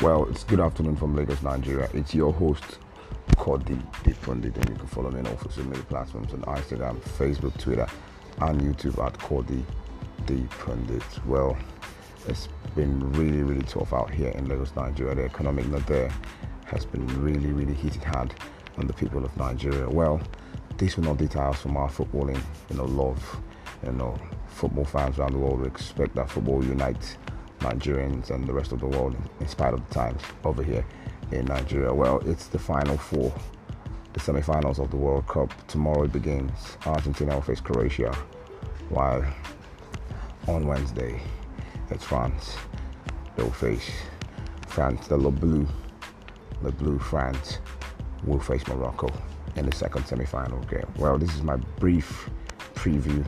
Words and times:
Well, 0.00 0.28
it's 0.30 0.44
good 0.44 0.60
afternoon 0.60 0.94
from 0.94 1.16
Lagos, 1.16 1.42
Nigeria. 1.42 1.88
It's 1.92 2.14
your 2.14 2.32
host, 2.32 2.78
Cody 3.36 3.76
the 4.04 4.14
Pundit, 4.14 4.56
and 4.56 4.68
you 4.68 4.76
can 4.76 4.86
follow 4.86 5.10
me 5.10 5.18
on 5.18 5.26
all 5.26 5.38
social 5.38 5.64
media 5.64 5.82
platforms 5.82 6.32
on 6.32 6.42
Instagram, 6.42 7.00
Facebook, 7.00 7.58
Twitter, 7.58 7.88
and 8.42 8.60
YouTube 8.60 9.04
at 9.04 9.18
Cody 9.18 9.64
the 10.26 10.42
Pundit. 10.60 11.02
Well, 11.26 11.58
it's 12.28 12.48
been 12.76 13.10
really, 13.14 13.42
really 13.42 13.62
tough 13.62 13.92
out 13.92 14.08
here 14.08 14.28
in 14.28 14.48
Lagos, 14.48 14.72
Nigeria. 14.76 15.16
The 15.16 15.24
economic 15.24 15.66
not 15.66 15.84
there 15.88 16.12
has 16.66 16.84
been 16.84 17.04
really, 17.20 17.50
really 17.50 17.74
hitting 17.74 18.02
hard 18.02 18.32
on 18.76 18.86
the 18.86 18.92
people 18.92 19.24
of 19.24 19.36
Nigeria. 19.36 19.90
Well, 19.90 20.20
this 20.76 20.96
will 20.96 21.06
not 21.06 21.16
deter 21.16 21.48
us 21.48 21.62
from 21.62 21.76
our 21.76 21.90
footballing, 21.90 22.40
you 22.70 22.76
know, 22.76 22.84
love, 22.84 23.40
you 23.84 23.90
know, 23.90 24.16
football 24.46 24.84
fans 24.84 25.18
around 25.18 25.32
the 25.32 25.38
world. 25.38 25.60
We 25.62 25.66
expect 25.66 26.14
that 26.14 26.30
football 26.30 26.64
unites 26.64 27.16
Nigerians 27.60 28.30
and 28.30 28.46
the 28.46 28.52
rest 28.52 28.72
of 28.72 28.80
the 28.80 28.86
world 28.86 29.16
in 29.40 29.48
spite 29.48 29.74
of 29.74 29.86
the 29.88 29.94
times 29.94 30.22
over 30.44 30.62
here 30.62 30.84
in 31.32 31.46
Nigeria. 31.46 31.92
Well, 31.92 32.20
it's 32.26 32.46
the 32.46 32.58
final 32.58 32.96
four, 32.96 33.32
the 34.12 34.20
semi-finals 34.20 34.78
of 34.78 34.90
the 34.90 34.96
World 34.96 35.26
Cup. 35.26 35.52
Tomorrow 35.66 36.04
it 36.04 36.12
begins. 36.12 36.76
Argentina 36.86 37.34
will 37.34 37.42
face 37.42 37.60
Croatia, 37.60 38.14
while 38.88 39.24
on 40.46 40.66
Wednesday 40.66 41.20
it's 41.90 42.04
France. 42.04 42.56
They'll 43.36 43.50
face 43.50 43.90
France, 44.66 45.08
the 45.08 45.16
Le 45.16 45.30
Bleu, 45.30 45.66
Le 46.62 46.72
Bleu 46.72 46.98
France 46.98 47.58
will 48.24 48.40
face 48.40 48.66
Morocco 48.66 49.08
in 49.56 49.66
the 49.66 49.74
second 49.74 50.06
semi-final 50.06 50.60
game. 50.64 50.86
Well, 50.98 51.18
this 51.18 51.34
is 51.34 51.42
my 51.42 51.56
brief 51.78 52.28
preview 52.74 53.24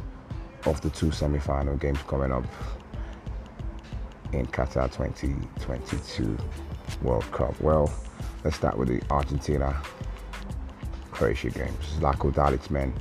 of 0.67 0.81
the 0.81 0.91
two 0.91 1.11
semi-final 1.11 1.77
games 1.77 1.98
coming 2.06 2.33
up 2.33 2.45
in 4.33 4.47
Qatar 4.47 4.91
2022 4.93 6.36
World 7.03 7.31
Cup? 7.33 7.61
Well, 7.61 7.92
let's 8.45 8.56
start 8.56 8.77
with 8.77 8.89
the 8.89 9.03
Argentina 9.11 9.81
Croatia 11.11 11.50
games. 11.50 11.98
Zlatko 11.98 12.33
Dalic's 12.33 12.70
men, 12.70 12.92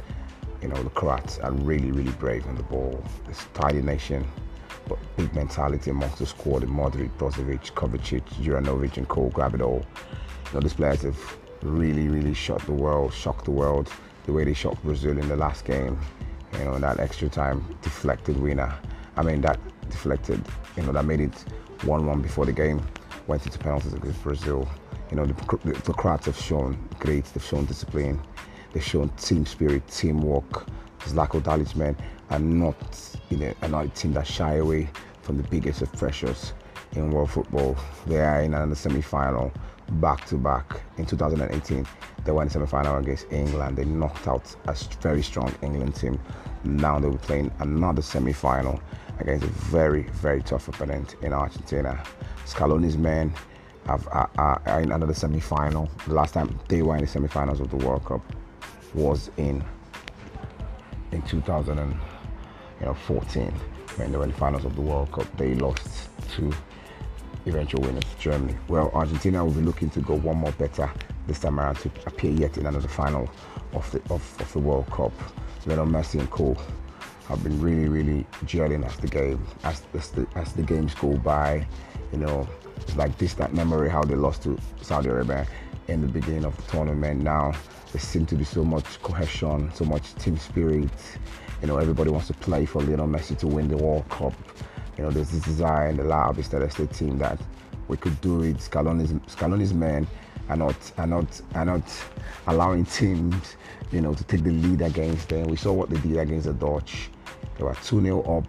you 0.61 0.67
know, 0.67 0.81
the 0.81 0.89
Croats 0.89 1.39
are 1.39 1.51
really, 1.51 1.91
really 1.91 2.11
brave 2.13 2.45
on 2.47 2.55
the 2.55 2.63
ball. 2.63 3.03
It's 3.29 3.43
a 3.43 3.47
tidy 3.49 3.81
nation, 3.81 4.25
but 4.87 4.97
big 5.15 5.33
mentality 5.33 5.91
amongst 5.91 6.19
the 6.19 6.25
squad. 6.25 6.63
Modric, 6.63 7.09
Brozovic, 7.17 7.71
Kovacic, 7.73 8.23
Juranovic, 8.41 8.97
and 8.97 9.07
Cole 9.07 9.29
grab 9.29 9.55
it 9.55 9.61
all. 9.61 9.85
You 10.47 10.53
know, 10.55 10.59
these 10.59 10.73
players 10.73 11.03
have 11.03 11.37
really, 11.61 12.07
really 12.07 12.33
shocked 12.33 12.65
the 12.65 12.73
world, 12.73 13.13
shocked 13.13 13.45
the 13.45 13.51
world 13.51 13.91
the 14.25 14.33
way 14.33 14.43
they 14.43 14.53
shocked 14.53 14.83
Brazil 14.83 15.17
in 15.17 15.27
the 15.27 15.37
last 15.37 15.65
game. 15.65 15.97
You 16.53 16.65
know, 16.65 16.79
that 16.79 16.99
extra 16.99 17.29
time 17.29 17.63
deflected 17.81 18.39
winner. 18.39 18.73
I 19.15 19.23
mean, 19.23 19.41
that 19.41 19.59
deflected, 19.89 20.41
you 20.75 20.83
know, 20.83 20.91
that 20.91 21.05
made 21.05 21.21
it 21.21 21.35
1 21.83 22.05
1 22.05 22.21
before 22.21 22.45
the 22.45 22.53
game 22.53 22.81
went 23.27 23.45
into 23.45 23.57
penalties 23.59 23.93
against 23.93 24.21
Brazil. 24.23 24.67
You 25.09 25.17
know, 25.17 25.25
the, 25.25 25.57
the, 25.63 25.73
the 25.73 25.93
Croats 25.93 26.25
have 26.25 26.37
shown 26.37 26.77
great, 26.99 27.25
they've 27.25 27.43
shown 27.43 27.65
discipline, 27.65 28.21
they've 28.73 28.83
shown 28.83 29.09
team 29.09 29.45
spirit, 29.45 29.87
teamwork. 29.87 30.67
Zlatko 30.99 31.41
Dalic 31.41 31.75
men 31.75 31.95
are 32.29 32.39
not, 32.39 32.75
you 33.29 33.37
know, 33.37 33.53
are 33.61 33.69
not 33.69 33.85
a 33.85 33.89
team 33.89 34.13
that 34.13 34.27
shy 34.27 34.55
away 34.55 34.89
from 35.21 35.37
the 35.37 35.43
biggest 35.43 35.81
of 35.81 35.91
pressures 35.93 36.53
in 36.93 37.11
world 37.11 37.31
football. 37.31 37.77
They 38.07 38.19
are 38.19 38.41
in 38.41 38.51
the 38.51 38.75
semi-final 38.75 39.51
back 39.93 40.25
to 40.25 40.35
back. 40.35 40.81
In 40.97 41.05
2018, 41.05 41.85
they 42.29 42.33
won 42.33 42.45
the 42.45 42.53
semi-final 42.53 42.97
against 42.97 43.25
England. 43.31 43.75
They 43.75 43.85
knocked 43.85 44.27
out 44.27 44.55
a 44.67 44.75
very 45.01 45.23
strong 45.23 45.51
England 45.63 45.95
team. 45.95 46.19
Now 46.63 46.99
they'll 46.99 47.13
be 47.13 47.17
playing 47.17 47.49
another 47.57 48.03
semi-final 48.03 48.79
against 49.17 49.45
a 49.45 49.47
very, 49.47 50.03
very 50.03 50.43
tough 50.43 50.67
opponent 50.67 51.15
in 51.23 51.33
Argentina. 51.33 52.03
Scaloni's 52.45 52.97
men 52.97 53.33
have, 53.87 54.07
are, 54.11 54.29
are 54.37 54.79
in 54.79 54.91
another 54.91 55.15
semi-final. 55.15 55.89
The 56.05 56.13
last 56.13 56.35
time 56.35 56.59
they 56.67 56.83
were 56.83 56.97
in 56.97 57.01
the 57.01 57.07
semi-finals 57.07 57.61
of 57.61 57.71
the 57.71 57.77
World 57.77 58.05
Cup 58.05 58.21
was 58.93 59.31
in 59.37 59.63
in 61.11 61.23
2014 61.23 63.53
when 63.95 64.11
they 64.11 64.17
were 64.19 64.25
in 64.25 64.29
the 64.29 64.37
finals 64.37 64.65
of 64.65 64.75
the 64.75 64.81
World 64.81 65.11
Cup. 65.11 65.25
They 65.35 65.55
lost 65.55 66.09
to 66.35 66.53
eventual 67.47 67.81
winners, 67.81 68.03
Germany. 68.19 68.55
Well, 68.67 68.91
Argentina 68.93 69.43
will 69.43 69.53
be 69.53 69.61
looking 69.61 69.89
to 69.89 69.99
go 70.01 70.13
one 70.13 70.37
more 70.37 70.51
better 70.51 70.91
this 71.29 71.39
time 71.39 71.59
around 71.59 71.75
to 71.75 71.89
appear 72.07 72.31
yet 72.31 72.57
in 72.57 72.65
another 72.65 72.87
final 72.87 73.29
of 73.73 73.89
the 73.91 73.99
of, 74.13 74.21
of 74.41 74.51
the 74.51 74.59
World 74.59 74.87
Cup. 74.87 75.13
Lionel 75.65 75.85
Messi 75.85 76.19
and 76.19 76.29
Cole 76.29 76.57
have 77.27 77.43
been 77.43 77.61
really, 77.61 77.87
really 77.87 78.25
gelling 78.45 78.85
as 78.85 78.97
the 78.97 79.07
game 79.07 79.45
as, 79.63 79.83
as 79.93 80.09
the 80.09 80.27
as 80.35 80.53
the 80.53 80.63
games 80.63 80.93
go 80.95 81.15
by. 81.17 81.65
You 82.11 82.17
know, 82.17 82.49
it's 82.77 82.95
like 82.95 83.17
distant 83.17 83.53
memory 83.53 83.89
how 83.89 84.03
they 84.03 84.15
lost 84.15 84.43
to 84.43 84.57
Saudi 84.81 85.09
Arabia 85.09 85.45
in 85.87 86.01
the 86.01 86.07
beginning 86.07 86.45
of 86.45 86.55
the 86.57 86.63
tournament. 86.63 87.21
Now 87.21 87.53
there 87.91 88.01
seems 88.01 88.27
to 88.29 88.35
be 88.35 88.43
so 88.43 88.63
much 88.63 89.01
cohesion, 89.01 89.71
so 89.73 89.85
much 89.85 90.15
team 90.15 90.37
spirit. 90.37 90.89
You 91.61 91.67
know, 91.67 91.77
everybody 91.77 92.09
wants 92.09 92.27
to 92.27 92.33
play 92.33 92.65
for 92.65 92.81
Lionel 92.81 93.07
Messi 93.07 93.37
to 93.39 93.47
win 93.47 93.67
the 93.67 93.77
World 93.77 94.09
Cup. 94.09 94.33
You 94.97 95.03
know, 95.03 95.11
there's 95.11 95.29
this 95.29 95.43
desire 95.43 95.89
in 95.89 95.97
the 95.97 96.03
Lab 96.03 96.43
State 96.43 96.91
team 96.93 97.19
that 97.19 97.39
we 97.87 97.97
could 97.97 98.19
do 98.21 98.43
it. 98.43 98.57
Scaloni's, 98.57 99.13
Scaloni's 99.33 99.73
men 99.73 100.07
are 100.49 100.57
not 100.57 100.75
are 100.97 101.07
not 101.07 101.41
are 101.55 101.65
not 101.65 102.03
allowing 102.47 102.85
teams, 102.85 103.55
you 103.91 104.01
know, 104.01 104.13
to 104.13 104.23
take 104.23 104.43
the 104.43 104.51
lead 104.51 104.81
against 104.81 105.29
them. 105.29 105.47
We 105.47 105.55
saw 105.55 105.71
what 105.71 105.89
they 105.89 105.97
did 105.97 106.17
against 106.17 106.47
the 106.47 106.53
Dutch. 106.53 107.09
They 107.57 107.63
were 107.63 107.75
2 107.75 108.01
0 108.01 108.21
up, 108.23 108.47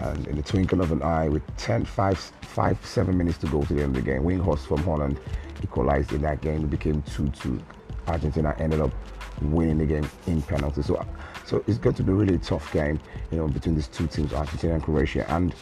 and 0.00 0.26
in 0.28 0.36
the 0.36 0.42
twinkle 0.42 0.80
of 0.80 0.92
an 0.92 1.02
eye, 1.02 1.28
with 1.28 1.42
10, 1.56 1.84
5, 1.84 2.18
5, 2.18 2.86
7 2.86 3.16
minutes 3.16 3.38
to 3.38 3.46
go 3.46 3.62
to 3.62 3.74
the 3.74 3.82
end 3.82 3.96
of 3.96 4.04
the 4.04 4.10
game, 4.10 4.22
Weghorst 4.22 4.66
from 4.66 4.82
Holland 4.84 5.18
equalized 5.62 6.12
in 6.12 6.22
that 6.22 6.40
game. 6.40 6.64
It 6.64 6.70
became 6.70 7.02
2 7.02 7.28
2. 7.28 7.60
Argentina 8.08 8.54
ended 8.58 8.80
up 8.80 8.92
winning 9.40 9.78
the 9.78 9.86
game 9.86 10.08
in 10.26 10.42
penalties. 10.42 10.86
So, 10.86 11.04
so 11.44 11.64
it's 11.66 11.78
going 11.78 11.94
to 11.96 12.02
be 12.02 12.12
a 12.12 12.14
really 12.14 12.34
a 12.34 12.38
tough 12.38 12.72
game, 12.72 13.00
you 13.30 13.38
know, 13.38 13.48
between 13.48 13.74
these 13.74 13.88
two 13.88 14.06
teams, 14.06 14.32
Argentina 14.32 14.74
and 14.74 14.82
Croatia. 14.82 15.30
And 15.30 15.54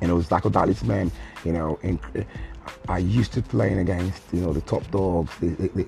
you 0.00 0.08
know, 0.08 0.16
Zlatko 0.18 0.52
Dalic's 0.52 0.84
men, 0.84 1.10
you 1.44 1.52
know, 1.52 1.78
in, 1.82 1.98
are 2.88 3.00
used 3.00 3.32
to 3.32 3.42
playing 3.42 3.78
against, 3.78 4.22
you 4.32 4.40
know, 4.40 4.52
the 4.52 4.60
top 4.62 4.88
dogs. 4.90 5.32
They, 5.40 5.48
they, 5.48 5.84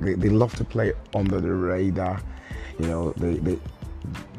they, 0.00 0.14
they, 0.14 0.28
love 0.28 0.54
to 0.56 0.64
play 0.64 0.92
under 1.14 1.40
the 1.40 1.52
radar. 1.52 2.20
You 2.78 2.86
know, 2.86 3.12
they, 3.12 3.34
they 3.34 3.58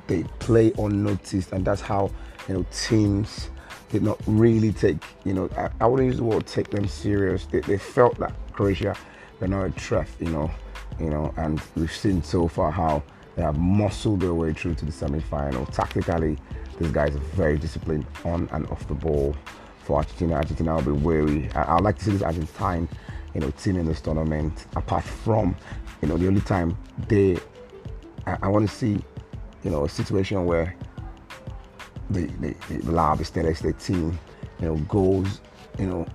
they 0.08 0.24
play 0.40 0.72
unnoticed, 0.78 1.52
and 1.52 1.66
that's 1.66 1.82
how 1.82 2.12
you 2.48 2.56
know 2.56 2.66
teams 2.72 3.50
did 3.90 4.04
not 4.04 4.20
really 4.28 4.74
take 4.74 4.98
you 5.24 5.34
know 5.34 5.50
I, 5.58 5.70
I 5.80 5.88
wouldn't 5.88 6.08
use 6.08 6.18
the 6.18 6.24
word 6.24 6.46
take 6.46 6.70
them 6.70 6.88
serious. 6.88 7.46
They, 7.46 7.62
they 7.62 7.78
felt 7.78 8.20
that 8.20 8.34
Croatia 8.54 8.96
they're 9.40 9.50
not 9.50 9.66
a 9.66 9.72
threat, 9.72 10.08
you 10.20 10.30
know, 10.30 10.52
you 11.00 11.10
know, 11.10 11.34
and 11.38 11.62
we've 11.76 11.92
seen 11.92 12.24
so 12.24 12.48
far 12.48 12.72
how 12.72 13.04
they 13.36 13.42
have 13.42 13.58
muscled 13.58 14.22
their 14.22 14.34
way 14.34 14.54
through 14.54 14.76
to 14.76 14.86
the 14.86 14.92
semi-final. 14.92 15.66
Tactically, 15.68 16.38
these 16.80 16.92
guys 16.92 17.16
are 17.16 17.20
very 17.36 17.58
disciplined 17.58 18.06
on 18.24 18.48
and 18.52 18.66
off 18.68 18.88
the 18.88 18.94
ball. 18.94 19.36
For 19.85 19.97
Argentina, 19.97 20.35
Argentina 20.35 20.75
will 20.75 20.81
be 20.81 20.91
wary. 20.91 21.50
I, 21.53 21.75
would 21.75 21.84
like 21.84 21.97
to 22.00 22.06
see 22.06 22.12
this 22.12 22.22
Argentine, 22.22 22.90
you 23.34 23.41
know, 23.41 23.51
team 23.51 23.78
in 23.78 23.85
this 23.85 24.01
tournament. 24.01 24.66
Apart 24.75 25.03
from, 25.03 25.56
you 26.01 26.07
know, 26.07 26.18
the 26.18 26.28
only 26.28 26.41
time 26.41 26.78
they, 27.07 27.38
I, 28.25 28.38
I 28.44 28.47
want 28.47 28.68
to 28.68 28.75
see 28.75 29.00
you 29.66 29.72
know, 29.72 29.84
a 29.84 29.90
situation 29.90 30.46
where 30.46 30.75
the, 32.12 32.28
the, 32.40 32.56
the 32.69 32.91
Lab 32.91 33.25
State 33.25 33.57
State 33.57 33.79
team, 33.79 34.18
you 34.59 34.68
know, 34.68 34.78
goes, 34.78 35.41
you 35.79 35.88
know, 35.88 36.06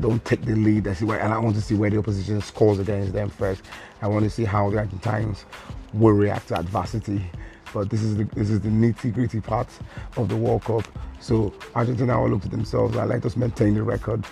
don't 0.00 0.24
take 0.24 0.42
the 0.42 0.54
lead. 0.54 0.86
I 0.86 0.94
see 0.94 1.04
where, 1.04 1.18
and 1.20 1.34
I 1.34 1.38
want 1.38 1.56
to 1.56 1.62
see 1.62 1.74
where 1.74 1.90
the 1.90 1.98
opposition 1.98 2.40
scores 2.40 2.78
against 2.78 3.12
them 3.12 3.28
first. 3.28 3.62
I 4.00 4.06
want 4.06 4.24
to 4.24 4.30
see 4.30 4.44
how 4.44 4.70
the 4.70 4.78
Argentines 4.78 5.44
will 5.92 6.12
react 6.12 6.48
to 6.48 6.60
adversity. 6.60 7.28
But 7.72 7.90
this 7.90 8.02
is 8.02 8.16
the 8.16 8.24
this 8.24 8.50
is 8.50 8.60
the 8.60 8.68
nitty 8.68 9.12
gritty 9.14 9.40
part 9.40 9.68
of 10.16 10.28
the 10.28 10.36
World 10.36 10.64
Cup. 10.64 10.86
So 11.20 11.52
Argentina 11.74 12.20
will 12.20 12.30
look 12.30 12.42
to 12.42 12.48
themselves 12.48 12.96
and 12.96 13.08
let 13.08 13.24
us 13.24 13.36
maintain 13.36 13.74
the 13.74 13.82
record 13.82 14.24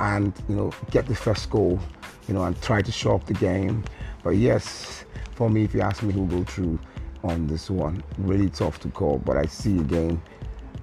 and 0.00 0.32
you 0.48 0.56
know 0.56 0.72
get 0.90 1.06
the 1.06 1.14
first 1.14 1.50
goal, 1.50 1.78
you 2.28 2.34
know, 2.34 2.44
and 2.44 2.60
try 2.62 2.82
to 2.82 2.92
show 2.92 3.14
up 3.14 3.26
the 3.26 3.34
game. 3.34 3.84
But 4.22 4.30
yes, 4.30 5.04
for 5.32 5.50
me, 5.50 5.64
if 5.64 5.74
you 5.74 5.80
ask 5.80 6.02
me 6.02 6.12
who 6.12 6.20
will 6.22 6.38
go 6.38 6.44
through, 6.44 6.78
on 7.24 7.46
this 7.46 7.70
one. 7.70 8.02
Really 8.18 8.50
tough 8.50 8.80
to 8.80 8.88
call, 8.88 9.18
but 9.18 9.36
I 9.36 9.46
see 9.46 9.78
a 9.78 9.82
game 9.82 10.22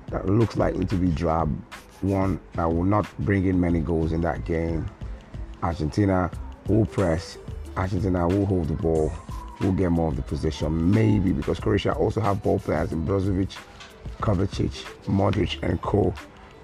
that 0.08 0.26
looks 0.28 0.58
likely 0.58 0.86
to 0.86 0.96
be 0.96 1.10
drab. 1.10 1.50
One 2.02 2.40
that 2.54 2.66
will 2.66 2.84
not 2.84 3.06
bring 3.20 3.46
in 3.46 3.60
many 3.60 3.80
goals 3.80 4.12
in 4.12 4.22
that 4.22 4.46
game. 4.46 4.86
Argentina 5.62 6.32
will 6.68 6.86
press. 6.86 7.38
Argentina 7.76 8.28
will 8.28 8.46
hold 8.46 8.70
the 8.70 8.74
ball. 8.74 9.12
Will 9.60 9.74
get 9.74 9.92
more 9.92 10.08
of 10.08 10.16
the 10.16 10.22
possession, 10.22 10.92
maybe 10.92 11.34
because 11.34 11.60
Croatia 11.60 11.94
also 11.94 12.22
have 12.22 12.42
ball 12.42 12.60
players 12.60 12.94
in 12.94 13.06
Brozovic, 13.06 13.58
Kovacic, 14.22 14.86
Modric, 15.06 15.62
and 15.62 15.82
Co. 15.82 16.14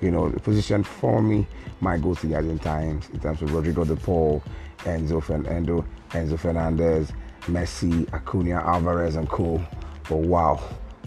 You 0.01 0.11
know, 0.11 0.29
the 0.29 0.39
position 0.39 0.83
for 0.83 1.21
me 1.21 1.45
might 1.81 2.01
go 2.01 2.13
to 2.13 2.27
the 2.27 2.35
Argentines 2.35 3.09
in 3.09 3.19
terms 3.19 3.41
of 3.41 3.53
Rodrigo 3.53 3.83
De 3.83 3.95
Paul, 3.95 4.41
Enzo, 4.79 5.21
Enzo, 5.21 5.85
Enzo 6.11 6.39
Fernandez, 6.39 7.11
Messi, 7.47 8.11
Acuna, 8.13 8.61
Alvarez, 8.65 9.15
and 9.15 9.27
Co. 9.27 9.61
But 10.09 10.17
wow, 10.17 10.55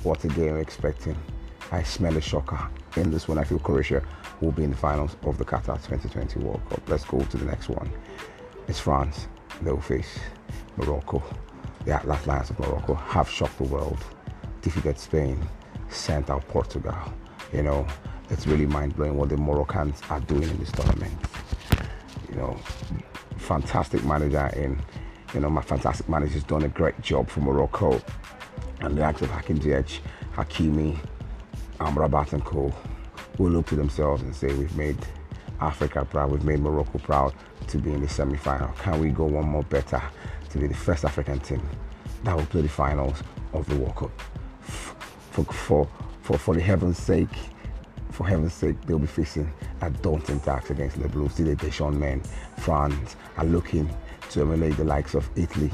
what 0.02 0.22
a 0.24 0.28
game 0.28 0.56
expecting. 0.58 1.16
I 1.70 1.82
smell 1.82 2.16
a 2.16 2.20
shocker 2.20 2.60
in 2.96 3.10
this 3.10 3.28
one. 3.28 3.38
I 3.38 3.44
feel 3.44 3.58
Croatia 3.58 4.02
will 4.40 4.52
be 4.52 4.64
in 4.64 4.70
the 4.70 4.76
finals 4.76 5.16
of 5.22 5.38
the 5.38 5.44
Qatar 5.44 5.76
2020 5.76 6.40
World 6.40 6.60
Cup. 6.68 6.88
Let's 6.88 7.04
go 7.04 7.20
to 7.20 7.36
the 7.36 7.44
next 7.44 7.68
one. 7.68 7.90
It's 8.68 8.78
France. 8.78 9.28
They 9.62 9.70
will 9.70 9.80
face 9.80 10.18
Morocco. 10.76 11.22
The 11.84 11.92
Atlas 11.94 12.26
Lions 12.26 12.50
of 12.50 12.58
Morocco 12.58 12.94
have 12.94 13.28
shocked 13.28 13.58
the 13.58 13.64
world, 13.64 13.98
defeated 14.62 14.98
Spain, 14.98 15.48
sent 15.88 16.30
out 16.30 16.46
Portugal. 16.48 16.96
You 17.52 17.62
know, 17.62 17.86
it's 18.30 18.46
really 18.46 18.66
mind 18.66 18.96
blowing 18.96 19.16
what 19.16 19.30
the 19.30 19.36
Moroccans 19.36 20.02
are 20.10 20.20
doing 20.20 20.42
in 20.42 20.58
this 20.58 20.70
tournament. 20.72 21.16
You 22.28 22.36
know, 22.36 22.58
fantastic 23.36 24.04
manager 24.04 24.50
in, 24.54 24.78
you 25.32 25.40
know, 25.40 25.48
my 25.48 25.62
fantastic 25.62 26.08
manager's 26.08 26.44
done 26.44 26.64
a 26.64 26.68
great 26.68 27.00
job 27.00 27.30
for 27.30 27.40
Morocco. 27.40 28.00
And 28.80 28.96
the 28.96 29.00
likes 29.00 29.22
of 29.22 29.30
Hakim 29.30 29.58
Ziyech, 29.58 30.00
Hakimi, 30.34 30.98
Amrabat 31.80 32.34
and 32.34 32.44
Co 32.44 32.72
will 33.38 33.50
look 33.50 33.66
to 33.66 33.76
themselves 33.76 34.22
and 34.22 34.34
say, 34.34 34.48
we've 34.48 34.76
made 34.76 34.98
Africa 35.60 36.04
proud, 36.04 36.30
we've 36.30 36.44
made 36.44 36.60
Morocco 36.60 36.98
proud 36.98 37.32
to 37.68 37.78
be 37.78 37.92
in 37.92 38.00
the 38.00 38.08
semi-final. 38.08 38.68
Can 38.80 39.00
we 39.00 39.10
go 39.10 39.24
one 39.24 39.48
more 39.48 39.62
better 39.64 40.02
to 40.50 40.58
be 40.58 40.66
the 40.66 40.74
first 40.74 41.04
African 41.04 41.40
team 41.40 41.62
that 42.24 42.36
will 42.36 42.46
play 42.46 42.62
the 42.62 42.68
finals 42.68 43.22
of 43.52 43.68
the 43.68 43.76
World 43.76 43.96
Cup? 43.96 44.20
For, 44.60 45.44
for, 45.44 45.88
for, 46.22 46.38
for 46.38 46.54
the 46.54 46.60
heaven's 46.60 46.98
sake, 46.98 47.28
for 48.10 48.26
heaven's 48.26 48.54
sake, 48.54 48.80
they'll 48.86 48.98
be 48.98 49.06
facing 49.06 49.52
a 49.80 49.90
daunting 49.90 50.40
task 50.40 50.70
against 50.70 51.00
the. 51.00 51.30
See 51.30 51.44
the 51.44 51.54
Deschamps 51.54 51.96
men, 51.96 52.22
France 52.58 53.16
are 53.36 53.44
looking 53.44 53.88
to 54.30 54.40
emulate 54.42 54.76
the 54.76 54.84
likes 54.84 55.14
of 55.14 55.28
Italy 55.36 55.70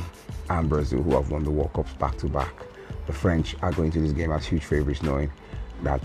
and 0.51 0.69
Brazil, 0.69 1.03
who 1.03 1.13
have 1.13 1.31
won 1.31 1.45
the 1.45 1.51
World 1.51 1.73
Cups 1.73 1.95
back 1.95 2.17
to 2.19 2.29
back. 2.29 2.53
The 3.07 3.13
French 3.13 3.57
are 3.63 3.73
going 3.73 3.91
to 3.93 4.01
this 4.01 4.13
game 4.13 4.33
as 4.33 4.47
huge 4.47 4.65
favourites, 4.65 5.03
knowing 5.03 5.33
that 5.83 6.03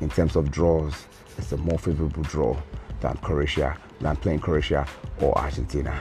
in 0.00 0.08
terms 0.08 0.36
of 0.36 0.50
draws, 0.50 1.06
it's 1.38 1.52
a 1.52 1.56
more 1.56 1.78
favorable 1.78 2.22
draw 2.24 2.56
than 3.00 3.16
Croatia, 3.18 3.76
than 4.00 4.16
playing 4.16 4.40
Croatia 4.40 4.86
or 5.20 5.36
Argentina. 5.38 5.98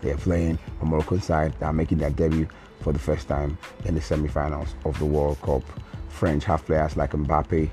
They're 0.00 0.16
playing 0.16 0.58
a 0.80 0.84
Moroccan 0.84 1.20
side 1.20 1.54
that 1.60 1.66
are 1.66 1.72
making 1.72 1.98
their 1.98 2.10
debut 2.10 2.48
for 2.80 2.92
the 2.92 2.98
first 2.98 3.28
time 3.28 3.58
in 3.84 3.94
the 3.94 4.00
semi-finals 4.00 4.74
of 4.84 4.98
the 4.98 5.04
World 5.04 5.40
Cup. 5.42 5.62
French 6.08 6.44
have 6.44 6.64
players 6.64 6.96
like 6.96 7.12
Mbappe, 7.12 7.70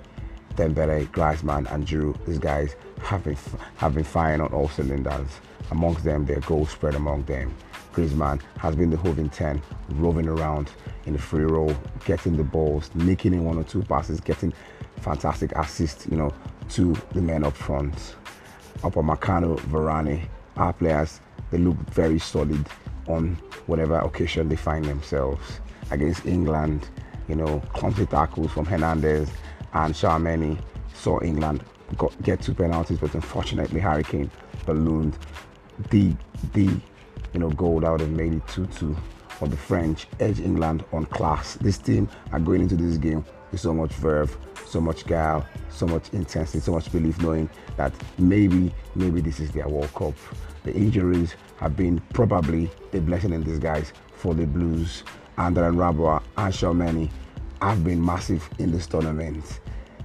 Dembele, 0.55 1.07
Griezmann, 1.11 1.71
and 1.71 1.85
Giroud. 1.85 2.23
These 2.25 2.39
guys 2.39 2.75
have 3.01 3.23
been 3.23 3.37
have 3.77 3.93
been 3.93 4.03
firing 4.03 4.41
on 4.41 4.51
all 4.53 4.67
cylinders. 4.67 5.29
Amongst 5.71 6.03
them, 6.03 6.25
their 6.25 6.39
goals 6.41 6.71
spread 6.71 6.95
among 6.95 7.23
them. 7.23 7.55
Griezmann 7.93 8.41
has 8.57 8.75
been 8.75 8.89
the 8.89 8.97
holding 8.97 9.29
10, 9.29 9.61
roving 9.91 10.27
around 10.27 10.71
in 11.05 11.13
the 11.13 11.19
free 11.19 11.43
role, 11.43 11.75
getting 12.05 12.37
the 12.37 12.43
balls, 12.43 12.91
nicking 12.93 13.33
in 13.33 13.43
one 13.43 13.57
or 13.57 13.63
two 13.63 13.81
passes, 13.83 14.21
getting 14.21 14.53
fantastic 14.97 15.51
assists, 15.55 16.07
you 16.07 16.17
know, 16.17 16.33
to 16.69 16.95
the 17.13 17.21
men 17.21 17.43
up 17.43 17.55
front. 17.55 18.15
Upamecano, 18.79 19.59
Varane, 19.61 20.27
our 20.57 20.73
players, 20.73 21.21
they 21.51 21.57
look 21.57 21.77
very 21.91 22.19
solid 22.19 22.65
on 23.07 23.37
whatever 23.67 23.99
occasion 23.99 24.49
they 24.49 24.55
find 24.55 24.85
themselves. 24.85 25.59
Against 25.91 26.25
England, 26.25 26.89
you 27.27 27.35
know, 27.35 27.61
clumsy 27.73 28.05
tackles 28.05 28.51
from 28.51 28.65
Hernandez 28.65 29.29
and 29.73 29.93
Tchouameni 29.93 30.59
saw 30.93 31.21
England 31.21 31.63
got, 31.97 32.21
get 32.23 32.41
two 32.41 32.53
penalties, 32.53 32.99
but 32.99 33.13
unfortunately 33.13 33.79
Harry 33.79 34.03
Kane 34.03 34.29
ballooned 34.65 35.17
the 35.91 36.13
the 36.53 36.65
you 37.33 37.39
know 37.39 37.49
goal 37.51 37.79
that 37.79 37.91
would 37.91 38.01
have 38.01 38.09
made 38.09 38.33
it 38.33 38.45
2-2 38.47 38.97
for 39.29 39.47
the 39.47 39.55
French 39.55 40.07
edge 40.19 40.39
England 40.39 40.83
on 40.91 41.05
class. 41.05 41.55
This 41.55 41.77
team 41.77 42.09
are 42.31 42.39
going 42.39 42.61
into 42.61 42.75
this 42.75 42.97
game 42.97 43.23
so 43.55 43.73
much 43.73 43.91
verve, 43.93 44.37
so 44.65 44.81
much 44.81 45.05
guile, 45.05 45.45
so 45.69 45.87
much 45.87 46.09
intensity, 46.13 46.59
so 46.59 46.73
much 46.73 46.91
belief, 46.91 47.21
knowing 47.21 47.49
that 47.77 47.93
maybe, 48.17 48.73
maybe 48.95 49.21
this 49.21 49.39
is 49.39 49.51
their 49.51 49.67
World 49.67 49.93
Cup. 49.93 50.13
The 50.63 50.73
injuries 50.73 51.35
have 51.57 51.77
been 51.77 51.99
probably 52.13 52.69
a 52.93 52.99
blessing 52.99 53.33
in 53.33 53.43
disguise 53.43 53.93
for 54.15 54.33
the 54.33 54.45
Blues. 54.45 55.03
Adrien 55.39 55.75
Rabiot 55.75 56.21
and 56.37 56.53
Tchouameni 56.53 57.09
have 57.61 57.83
been 57.83 58.03
massive 58.03 58.47
in 58.59 58.71
this 58.71 58.87
tournament. 58.87 59.59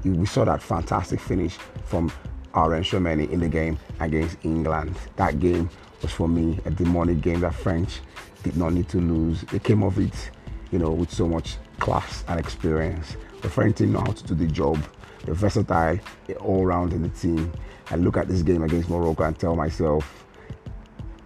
We 0.05 0.27
saw 0.27 0.45
that 0.45 0.63
fantastic 0.63 1.21
finish 1.21 1.57
from 1.85 2.13
Aurélien 2.55 2.83
Tchouameni 2.83 3.31
in 3.31 3.41
the 3.41 3.49
game 3.49 3.79
against 4.01 4.37
England. 4.45 4.97
That 5.17 5.41
game 5.41 5.71
was 6.03 6.13
for 6.13 6.29
me 6.29 6.61
a 6.65 6.71
demonic 6.71 7.21
game 7.21 7.41
that 7.41 7.55
French 7.55 8.01
did 8.43 8.57
not 8.57 8.73
need 8.73 8.89
to 8.91 8.99
lose. 8.99 9.43
They 9.43 9.59
came 9.59 9.83
off 9.83 9.99
it, 9.99 10.31
you 10.71 10.79
know, 10.79 10.91
with 10.91 11.13
so 11.13 11.27
much 11.29 11.57
class 11.79 12.25
and 12.29 12.39
experience. 12.39 13.17
The 13.43 13.51
French 13.51 13.77
team 13.77 13.93
know 13.93 14.01
how 14.01 14.13
to 14.13 14.25
do 14.25 14.35
the 14.35 14.47
job. 14.47 14.83
They're 15.25 15.35
versatile, 15.35 15.99
all 16.41 16.65
round 16.65 16.93
in 16.93 17.03
the 17.03 17.09
team. 17.09 17.53
I 17.91 17.97
look 17.97 18.17
at 18.17 18.29
this 18.29 18.43
game 18.43 18.63
against 18.63 18.89
Morocco 18.89 19.25
and 19.25 19.39
tell 19.39 19.57
myself, 19.57 20.25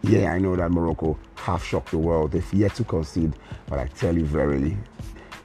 yeah, 0.03 0.33
I 0.33 0.39
know 0.39 0.57
that 0.57 0.71
Morocco 0.71 1.19
have 1.37 1.63
shocked 1.63 1.91
the 1.91 1.99
world. 1.99 2.33
They've 2.33 2.55
yet 2.55 2.75
to 2.77 2.85
concede, 2.85 3.35
but 3.67 3.79
I 3.79 3.87
tell 3.89 4.17
you 4.17 4.25
verily, 4.25 4.77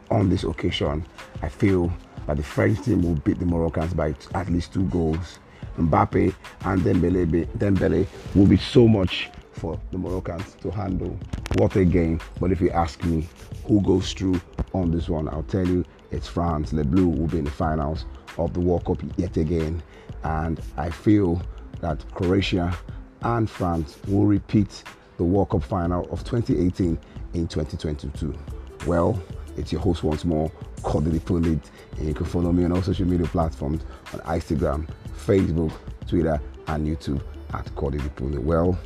on 0.09 0.29
this 0.29 0.43
occasion, 0.43 1.05
I 1.41 1.49
feel 1.49 1.91
that 2.27 2.37
the 2.37 2.43
French 2.43 2.83
team 2.83 3.01
will 3.01 3.15
beat 3.15 3.39
the 3.39 3.45
Moroccans 3.45 3.93
by 3.93 4.15
at 4.33 4.49
least 4.49 4.73
two 4.73 4.85
goals. 4.85 5.39
Mbappe 5.77 6.33
and 6.65 6.81
Dembele, 6.81 7.47
Dembele 7.57 8.07
will 8.35 8.45
be 8.45 8.57
so 8.57 8.87
much 8.87 9.29
for 9.53 9.79
the 9.91 9.97
Moroccans 9.97 10.55
to 10.61 10.71
handle. 10.71 11.17
What 11.57 11.75
a 11.75 11.85
game. 11.85 12.19
But 12.39 12.51
if 12.51 12.61
you 12.61 12.69
ask 12.69 13.03
me 13.03 13.27
who 13.65 13.81
goes 13.81 14.13
through 14.13 14.39
on 14.73 14.91
this 14.91 15.09
one, 15.09 15.27
I'll 15.27 15.43
tell 15.43 15.67
you 15.67 15.85
it's 16.11 16.27
France. 16.27 16.73
Le 16.73 16.83
Bleu 16.83 17.07
will 17.07 17.27
be 17.27 17.39
in 17.39 17.45
the 17.45 17.51
finals 17.51 18.05
of 18.37 18.53
the 18.53 18.59
World 18.59 18.85
Cup 18.85 19.01
yet 19.17 19.37
again. 19.37 19.81
And 20.23 20.59
I 20.77 20.89
feel 20.89 21.41
that 21.81 22.03
Croatia 22.13 22.77
and 23.23 23.49
France 23.49 23.97
will 24.07 24.25
repeat 24.25 24.83
the 25.17 25.23
World 25.23 25.49
Cup 25.49 25.63
final 25.63 26.03
of 26.11 26.23
2018 26.23 26.97
in 27.33 27.47
2022. 27.47 28.37
Well, 28.85 29.21
it's 29.57 29.71
your 29.71 29.81
host 29.81 30.03
once 30.03 30.25
more, 30.25 30.51
Cody 30.83 31.19
Pundit, 31.19 31.69
and 31.97 32.07
you 32.07 32.13
can 32.13 32.25
follow 32.25 32.51
me 32.51 32.63
on 32.63 32.71
all 32.71 32.81
social 32.81 33.05
media 33.05 33.27
platforms 33.27 33.83
on 34.13 34.19
Instagram, 34.21 34.87
Facebook, 35.25 35.71
Twitter, 36.07 36.41
and 36.67 36.87
YouTube 36.87 37.21
at 37.53 37.73
Cody 37.75 37.99
Pundit. 38.15 38.41
Well, 38.41 38.77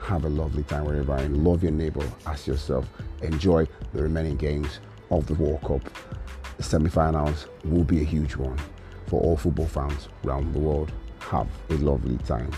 have 0.00 0.24
a 0.24 0.28
lovely 0.28 0.62
time 0.62 0.84
wherever 0.84 1.16
and 1.16 1.44
love 1.44 1.62
your 1.62 1.72
neighbor 1.72 2.06
as 2.26 2.46
yourself. 2.46 2.88
Enjoy 3.22 3.66
the 3.92 4.02
remaining 4.02 4.36
games 4.36 4.80
of 5.10 5.26
the 5.26 5.34
World 5.34 5.60
Cup. 5.62 5.80
The 6.56 6.62
semi-finals 6.62 7.46
will 7.64 7.84
be 7.84 8.00
a 8.00 8.04
huge 8.04 8.36
one 8.36 8.58
for 9.06 9.20
all 9.20 9.36
football 9.36 9.66
fans 9.66 10.08
around 10.24 10.52
the 10.52 10.58
world. 10.58 10.92
Have 11.20 11.48
a 11.70 11.74
lovely 11.74 12.18
time. 12.18 12.50